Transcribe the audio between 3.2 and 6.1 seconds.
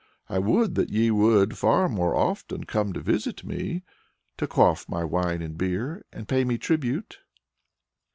me! to quaff my wine and beer,